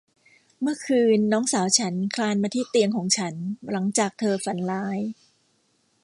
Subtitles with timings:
[0.61, 3.35] เมื่อคืนน้องสาวฉันคลานมาที่เตียงของฉัน
[3.71, 4.99] หลังจากเธอฝันร้าย